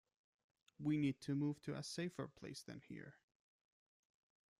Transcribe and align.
We 0.79 0.97
need 0.97 1.19
to 1.21 1.35
move 1.35 1.61
to 1.61 1.75
a 1.75 1.83
safer 1.83 2.27
place 2.27 2.63
than 2.63 2.81
here. 2.89 3.17